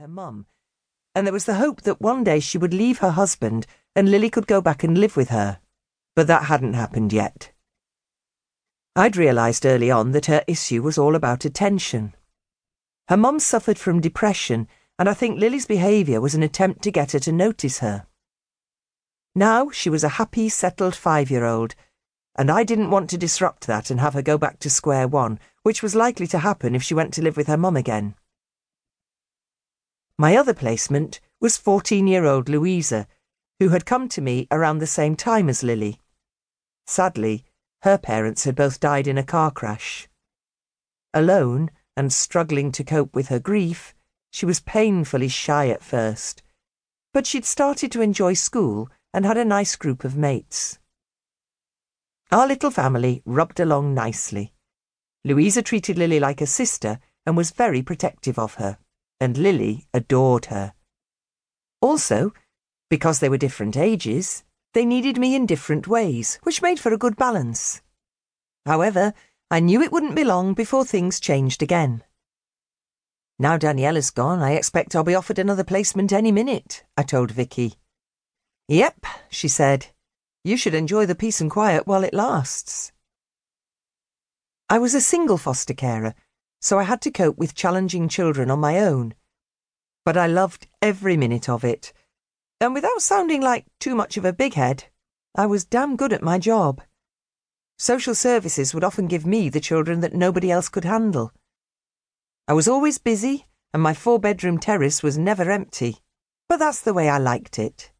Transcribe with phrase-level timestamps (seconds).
[0.00, 0.46] her mum,
[1.14, 4.30] and there was the hope that one day she would leave her husband and Lily
[4.30, 5.60] could go back and live with her.
[6.16, 7.52] But that hadn't happened yet.
[8.96, 12.14] I'd realised early on that her issue was all about attention.
[13.08, 14.68] Her mum suffered from depression,
[14.98, 18.06] and I think Lily's behaviour was an attempt to get her to notice her.
[19.34, 21.74] Now she was a happy, settled five year old,
[22.36, 25.38] and I didn't want to disrupt that and have her go back to square one,
[25.62, 28.14] which was likely to happen if she went to live with her mum again.
[30.20, 33.08] My other placement was 14 year old Louisa,
[33.58, 35.98] who had come to me around the same time as Lily.
[36.86, 37.42] Sadly,
[37.84, 40.10] her parents had both died in a car crash.
[41.14, 43.94] Alone and struggling to cope with her grief,
[44.30, 46.42] she was painfully shy at first,
[47.14, 50.78] but she'd started to enjoy school and had a nice group of mates.
[52.30, 54.52] Our little family rubbed along nicely.
[55.24, 58.76] Louisa treated Lily like a sister and was very protective of her,
[59.20, 60.72] and Lily adored her.
[61.80, 62.32] Also,
[62.88, 64.42] because they were different ages,
[64.74, 67.82] they needed me in different ways, which made for a good balance.
[68.66, 69.14] However,
[69.50, 72.04] I knew it wouldn't be long before things changed again.
[73.38, 77.74] Now Daniela's gone, I expect I'll be offered another placement any minute, I told Vicky.
[78.68, 79.86] Yep, she said.
[80.44, 82.92] You should enjoy the peace and quiet while it lasts.
[84.68, 86.14] I was a single foster carer,
[86.60, 89.14] so I had to cope with challenging children on my own.
[90.04, 91.92] But I loved every minute of it.
[92.60, 94.84] And without sounding like too much of a big head,
[95.34, 96.82] I was damn good at my job.
[97.78, 101.32] Social services would often give me the children that nobody else could handle.
[102.46, 105.98] I was always busy, and my four bedroom terrace was never empty,
[106.48, 107.90] but that's the way I liked it.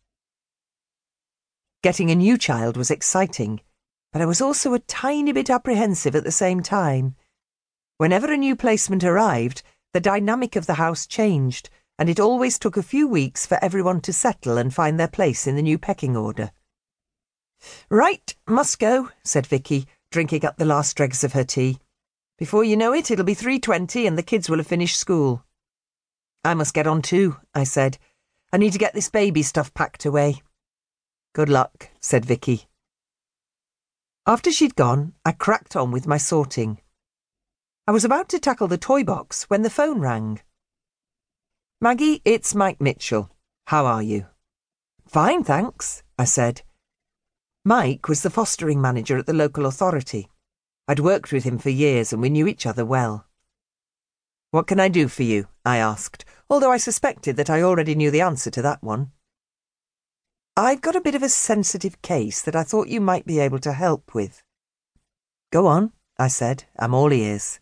[1.83, 3.61] Getting a new child was exciting,
[4.13, 7.15] but I was also a tiny bit apprehensive at the same time.
[8.01, 9.63] Whenever a new placement arrived,
[9.93, 14.01] the dynamic of the house changed, and it always took a few weeks for everyone
[14.01, 16.51] to settle and find their place in the new pecking order.
[17.91, 21.79] Right, must go, said Vicky, drinking up the last dregs of her tea.
[22.39, 25.45] Before you know it, it'll be 3.20 and the kids will have finished school.
[26.43, 27.99] I must get on too, I said.
[28.51, 30.41] I need to get this baby stuff packed away.
[31.35, 32.67] Good luck, said Vicky.
[34.27, 36.81] After she'd gone, I cracked on with my sorting.
[37.91, 40.39] I was about to tackle the toy box when the phone rang.
[41.81, 43.35] Maggie, it's Mike Mitchell.
[43.67, 44.27] How are you?
[45.09, 46.63] Fine, thanks, I said.
[47.65, 50.29] Mike was the fostering manager at the local authority.
[50.87, 53.27] I'd worked with him for years and we knew each other well.
[54.53, 55.49] What can I do for you?
[55.65, 59.11] I asked, although I suspected that I already knew the answer to that one.
[60.57, 63.59] I've got a bit of a sensitive case that I thought you might be able
[63.59, 64.45] to help with.
[65.51, 65.91] Go on,
[66.21, 66.63] I said.
[66.79, 67.59] I'm all ears.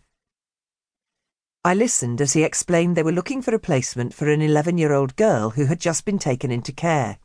[1.65, 4.93] I listened as he explained they were looking for a placement for an 11 year
[4.93, 7.19] old girl who had just been taken into care.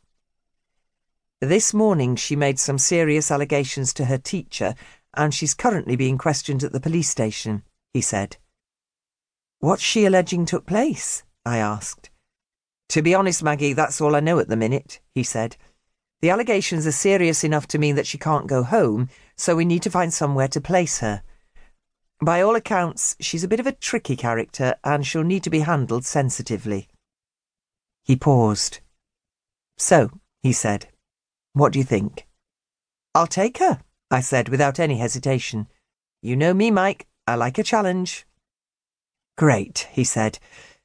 [1.40, 4.74] This morning she made some serious allegations to her teacher,
[5.14, 7.62] and she's currently being questioned at the police station,
[7.92, 8.36] he said.
[9.60, 11.22] What's she alleging took place?
[11.46, 12.10] I asked.
[12.88, 15.56] To be honest, Maggie, that's all I know at the minute, he said.
[16.22, 19.82] The allegations are serious enough to mean that she can't go home, so we need
[19.82, 21.22] to find somewhere to place her.
[22.24, 25.60] By all accounts, she's a bit of a tricky character and she'll need to be
[25.60, 26.88] handled sensitively.
[28.02, 28.78] He paused.
[29.76, 30.08] So,
[30.42, 30.88] he said,
[31.52, 32.26] what do you think?
[33.14, 35.66] I'll take her, I said without any hesitation.
[36.22, 37.06] You know me, Mike.
[37.26, 38.26] I like a challenge.
[39.36, 40.38] Great, he said.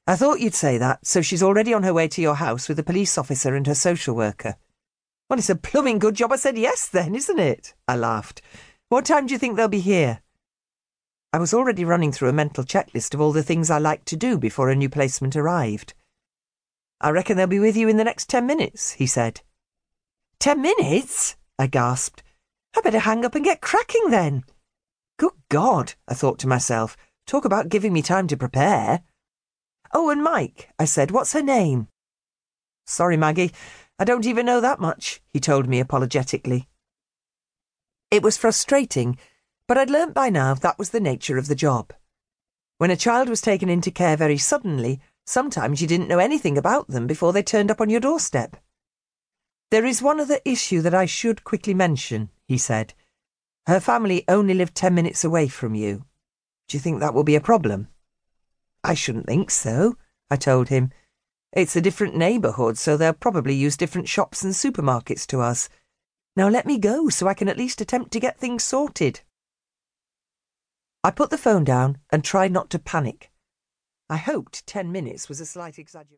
[0.05, 2.79] I thought you'd say that, so she's already on her way to your house with
[2.79, 4.57] a police officer and her social worker.
[5.29, 7.75] Well, it's a plumbing good job I said yes then, isn't it?
[7.87, 8.41] I laughed.
[8.89, 10.19] What time do you think they'll be here?
[11.31, 14.17] I was already running through a mental checklist of all the things I liked to
[14.17, 15.93] do before a new placement arrived.
[16.99, 19.41] I reckon they'll be with you in the next ten minutes, he said.
[20.39, 21.35] Ten minutes?
[21.59, 22.23] I gasped.
[22.75, 24.43] I better hang up and get cracking then.
[25.17, 26.97] Good God, I thought to myself.
[27.27, 29.01] Talk about giving me time to prepare.
[29.93, 31.89] Oh, and Mike, I said, what's her name?
[32.87, 33.51] Sorry, Maggie,
[33.99, 36.67] I don't even know that much, he told me apologetically.
[38.09, 39.17] It was frustrating,
[39.69, 41.93] but I'd learnt by now that was the nature of the job.
[42.79, 46.87] When a child was taken into care very suddenly, sometimes you didn't know anything about
[46.87, 48.57] them before they turned up on your doorstep.
[49.69, 52.95] There is one other issue that I should quickly mention, he said.
[53.67, 56.03] Her family only live ten minutes away from you.
[56.67, 57.89] Do you think that will be a problem?
[58.83, 59.97] I shouldn't think so,
[60.31, 60.89] I told him.
[61.53, 65.69] It's a different neighbourhood, so they'll probably use different shops and supermarkets to us.
[66.35, 69.21] Now let me go so I can at least attempt to get things sorted.
[71.01, 73.31] I put the phone down and tried not to panic.
[74.09, 76.07] I hoped ten minutes was a slight exaggeration.